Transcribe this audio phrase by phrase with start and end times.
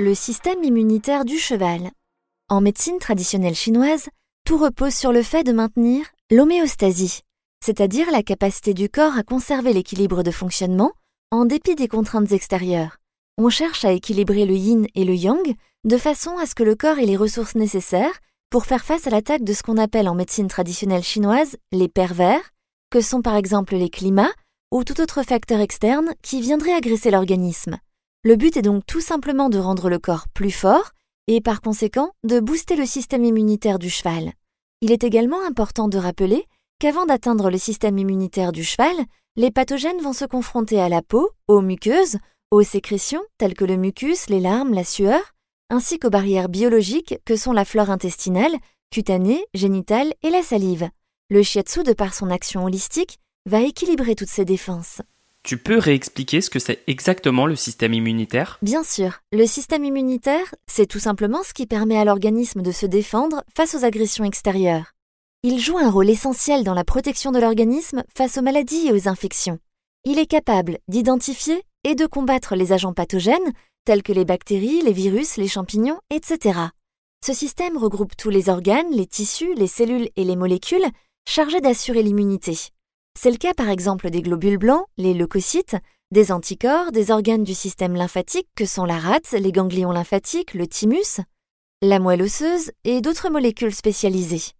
[0.00, 1.92] Le système immunitaire du cheval.
[2.48, 4.08] En médecine traditionnelle chinoise,
[4.44, 7.20] tout repose sur le fait de maintenir l'homéostasie,
[7.64, 10.90] c'est-à-dire la capacité du corps à conserver l'équilibre de fonctionnement
[11.30, 12.96] en dépit des contraintes extérieures.
[13.38, 16.74] On cherche à équilibrer le yin et le yang de façon à ce que le
[16.74, 18.18] corps ait les ressources nécessaires
[18.50, 22.50] pour faire face à l'attaque de ce qu'on appelle en médecine traditionnelle chinoise les pervers,
[22.90, 24.32] que sont par exemple les climats
[24.72, 27.78] ou tout autre facteur externe qui viendrait agresser l'organisme.
[28.26, 30.92] Le but est donc tout simplement de rendre le corps plus fort
[31.26, 34.32] et par conséquent de booster le système immunitaire du cheval.
[34.80, 36.46] Il est également important de rappeler
[36.78, 38.96] qu'avant d'atteindre le système immunitaire du cheval,
[39.36, 42.16] les pathogènes vont se confronter à la peau, aux muqueuses,
[42.50, 45.20] aux sécrétions telles que le mucus, les larmes, la sueur,
[45.68, 48.56] ainsi qu'aux barrières biologiques que sont la flore intestinale,
[48.90, 50.88] cutanée, génitale et la salive.
[51.28, 55.02] Le shiatsu, de par son action holistique, va équilibrer toutes ces défenses.
[55.44, 58.58] Tu peux réexpliquer ce que c'est exactement le système immunitaire?
[58.62, 62.86] Bien sûr, le système immunitaire, c'est tout simplement ce qui permet à l'organisme de se
[62.86, 64.92] défendre face aux agressions extérieures.
[65.42, 69.06] Il joue un rôle essentiel dans la protection de l'organisme face aux maladies et aux
[69.06, 69.58] infections.
[70.06, 73.52] Il est capable d'identifier et de combattre les agents pathogènes
[73.84, 76.58] tels que les bactéries, les virus, les champignons, etc.
[77.22, 80.86] Ce système regroupe tous les organes, les tissus, les cellules et les molécules
[81.28, 82.56] chargés d'assurer l'immunité.
[83.18, 85.76] C'est le cas par exemple des globules blancs, les leucocytes,
[86.10, 90.66] des anticorps, des organes du système lymphatique que sont la rate, les ganglions lymphatiques, le
[90.66, 91.20] thymus,
[91.80, 94.52] la moelle osseuse et d'autres molécules spécialisées.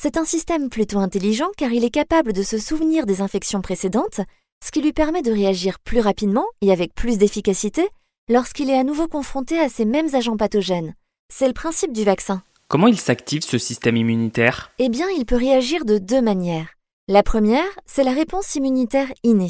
[0.00, 4.20] C'est un système plutôt intelligent car il est capable de se souvenir des infections précédentes,
[4.64, 7.88] ce qui lui permet de réagir plus rapidement et avec plus d'efficacité
[8.30, 10.94] lorsqu'il est à nouveau confronté à ces mêmes agents pathogènes.
[11.32, 12.42] C'est le principe du vaccin.
[12.68, 14.70] Comment il s'active ce système immunitaire?
[14.78, 16.68] Eh bien, il peut réagir de deux manières.
[17.10, 19.48] La première, c'est la réponse immunitaire innée.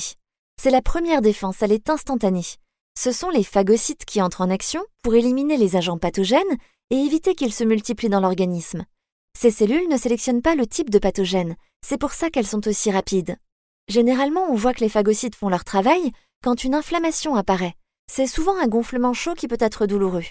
[0.63, 2.47] C'est la première défense, elle est instantanée.
[2.97, 6.57] Ce sont les phagocytes qui entrent en action pour éliminer les agents pathogènes
[6.91, 8.85] et éviter qu'ils se multiplient dans l'organisme.
[9.37, 12.93] Ces cellules ne sélectionnent pas le type de pathogène, c'est pour ça qu'elles sont aussi
[12.93, 13.37] rapides.
[13.89, 16.13] Généralement, on voit que les phagocytes font leur travail
[16.45, 17.75] quand une inflammation apparaît,
[18.09, 20.23] c'est souvent un gonflement chaud qui peut être douloureux.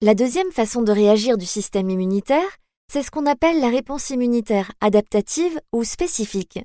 [0.00, 2.56] La deuxième façon de réagir du système immunitaire,
[2.92, 6.58] c'est ce qu'on appelle la réponse immunitaire adaptative ou spécifique.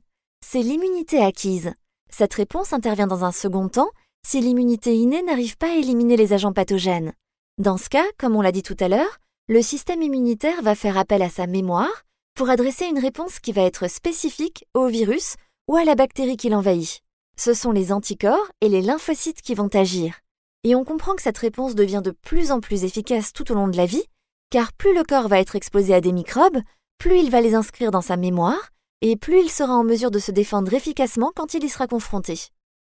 [0.45, 1.71] C'est l'immunité acquise.
[2.09, 3.91] Cette réponse intervient dans un second temps
[4.27, 7.13] si l'immunité innée n'arrive pas à éliminer les agents pathogènes.
[7.59, 10.97] Dans ce cas, comme on l'a dit tout à l'heure, le système immunitaire va faire
[10.97, 12.03] appel à sa mémoire
[12.35, 15.35] pour adresser une réponse qui va être spécifique au virus
[15.69, 17.01] ou à la bactérie qui l'envahit
[17.39, 20.19] ce sont les anticorps et les lymphocytes qui vont agir.
[20.63, 23.67] Et on comprend que cette réponse devient de plus en plus efficace tout au long
[23.67, 24.03] de la vie,
[24.49, 26.59] car plus le corps va être exposé à des microbes,
[26.97, 28.69] plus il va les inscrire dans sa mémoire,
[29.01, 32.39] et plus il sera en mesure de se défendre efficacement quand il y sera confronté.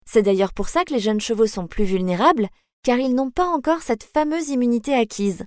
[0.06, 2.48] C'est d'ailleurs pour ça que les jeunes chevaux sont plus vulnérables,
[2.82, 5.44] car ils n'ont pas encore cette fameuse immunité acquise.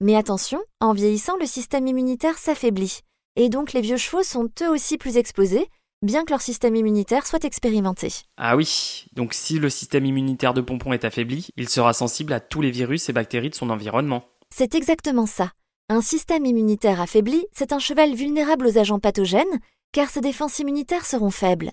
[0.00, 3.00] Mais attention, en vieillissant, le système immunitaire s'affaiblit,
[3.36, 5.68] et donc les vieux chevaux sont eux aussi plus exposés,
[6.02, 8.08] bien que leur système immunitaire soit expérimenté.
[8.38, 12.40] Ah oui, donc si le système immunitaire de Pompon est affaibli, il sera sensible à
[12.40, 14.24] tous les virus et bactéries de son environnement.
[14.54, 15.52] C'est exactement ça.
[15.88, 19.60] Un système immunitaire affaibli, c'est un cheval vulnérable aux agents pathogènes,
[19.92, 21.72] car ses défenses immunitaires seront faibles.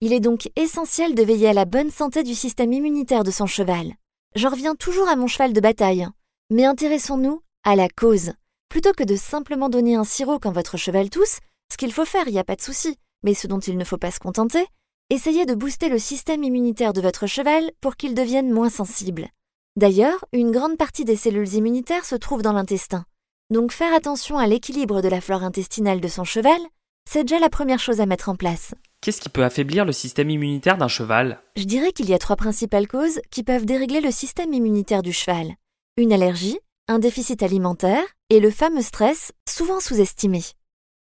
[0.00, 3.46] Il est donc essentiel de veiller à la bonne santé du système immunitaire de son
[3.46, 3.92] cheval.
[4.34, 6.08] J'en reviens toujours à mon cheval de bataille,
[6.50, 8.32] mais intéressons-nous à la cause.
[8.68, 11.38] Plutôt que de simplement donner un sirop quand votre cheval tousse,
[11.70, 13.84] ce qu'il faut faire, il n'y a pas de souci, mais ce dont il ne
[13.84, 14.66] faut pas se contenter,
[15.10, 19.28] essayez de booster le système immunitaire de votre cheval pour qu'il devienne moins sensible.
[19.76, 23.06] D'ailleurs, une grande partie des cellules immunitaires se trouve dans l'intestin.
[23.50, 26.60] Donc faire attention à l'équilibre de la flore intestinale de son cheval,
[27.08, 28.74] c'est déjà la première chose à mettre en place.
[29.00, 31.40] Qu'est-ce qui peut affaiblir le système immunitaire d'un cheval?
[31.56, 35.12] Je dirais qu'il y a trois principales causes qui peuvent dérégler le système immunitaire du
[35.12, 35.54] cheval.
[35.96, 40.42] Une allergie, un déficit alimentaire et le fameux stress, souvent sous-estimé.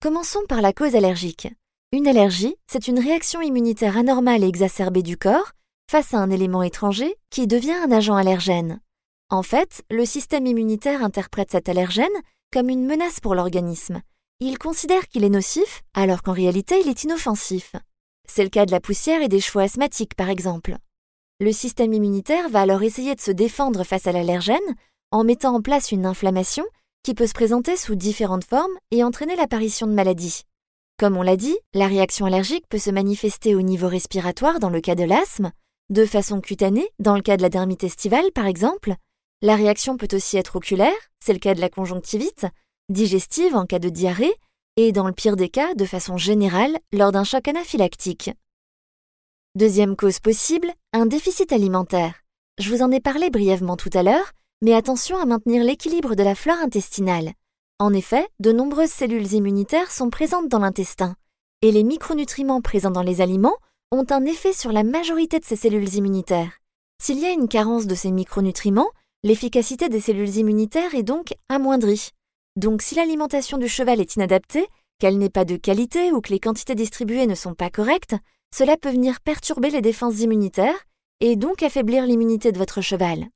[0.00, 1.48] Commençons par la cause allergique.
[1.90, 5.52] Une allergie, c'est une réaction immunitaire anormale et exacerbée du corps
[5.92, 8.80] face à un élément étranger qui devient un agent allergène.
[9.28, 12.06] En fait, le système immunitaire interprète cet allergène
[12.50, 14.00] comme une menace pour l'organisme,
[14.40, 17.76] il considère qu'il est nocif alors qu'en réalité il est inoffensif.
[18.26, 20.78] C'est le cas de la poussière et des chevaux asthmatiques par exemple.
[21.40, 24.56] Le système immunitaire va alors essayer de se défendre face à l'allergène
[25.10, 26.64] en mettant en place une inflammation
[27.02, 30.40] qui peut se présenter sous différentes formes et entraîner l'apparition de maladies.
[30.98, 34.80] Comme on l'a dit, la réaction allergique peut se manifester au niveau respiratoire dans le
[34.80, 35.52] cas de l'asthme,
[35.90, 38.94] de façon cutanée dans le cas de la dermite estivale par exemple.
[39.42, 42.46] La réaction peut aussi être oculaire, c'est le cas de la conjonctivite,
[42.88, 44.34] digestive en cas de diarrhée,
[44.76, 48.30] et dans le pire des cas, de façon générale, lors d'un choc anaphylactique.
[49.54, 52.22] Deuxième cause possible, un déficit alimentaire.
[52.58, 54.32] Je vous en ai parlé brièvement tout à l'heure,
[54.62, 57.32] mais attention à maintenir l'équilibre de la flore intestinale.
[57.78, 61.16] En effet, de nombreuses cellules immunitaires sont présentes dans l'intestin,
[61.62, 63.56] et les micronutriments présents dans les aliments
[63.92, 66.58] ont un effet sur la majorité de ces cellules immunitaires.
[67.00, 68.90] S'il y a une carence de ces micronutriments,
[69.22, 72.08] l'efficacité des cellules immunitaires est donc amoindrie.
[72.56, 74.66] Donc si l'alimentation du cheval est inadaptée,
[74.98, 78.16] qu'elle n'est pas de qualité ou que les quantités distribuées ne sont pas correctes,
[78.54, 80.84] cela peut venir perturber les défenses immunitaires
[81.20, 83.26] et donc affaiblir l'immunité de votre cheval.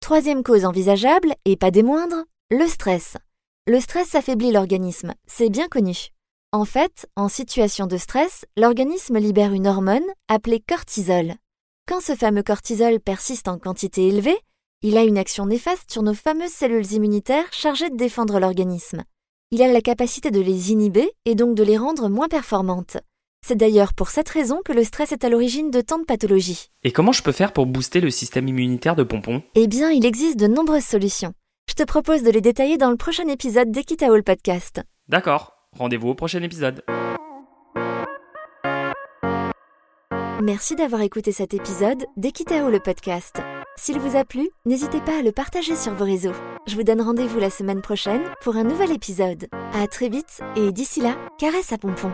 [0.00, 3.16] Troisième cause envisageable, et pas des moindres, le stress.
[3.66, 6.10] Le stress affaiblit l'organisme, c'est bien connu.
[6.52, 11.34] En fait, en situation de stress, l'organisme libère une hormone appelée cortisol.
[11.88, 14.38] Quand ce fameux cortisol persiste en quantité élevée,
[14.82, 19.02] il a une action néfaste sur nos fameuses cellules immunitaires chargées de défendre l'organisme.
[19.50, 22.96] Il a la capacité de les inhiber et donc de les rendre moins performantes.
[23.46, 26.68] C'est d'ailleurs pour cette raison que le stress est à l'origine de tant de pathologies.
[26.82, 29.42] Et comment je peux faire pour booster le système immunitaire de Pompon?
[29.54, 31.32] Eh bien, il existe de nombreuses solutions.
[31.68, 34.82] Je te propose de les détailler dans le prochain épisode d'Equitao le podcast.
[35.08, 36.82] D'accord, rendez-vous au prochain épisode.
[40.42, 43.40] Merci d'avoir écouté cet épisode d'Equitao le podcast.
[43.76, 46.34] S'il vous a plu, n'hésitez pas à le partager sur vos réseaux.
[46.66, 49.48] Je vous donne rendez-vous la semaine prochaine pour un nouvel épisode.
[49.72, 52.12] À très vite et d'ici là, caresse à pompon.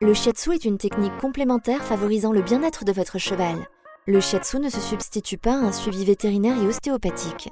[0.00, 3.68] Le shiatsu est une technique complémentaire favorisant le bien-être de votre cheval.
[4.06, 7.48] Le shiatsu ne se substitue pas à un suivi vétérinaire et ostéopathique.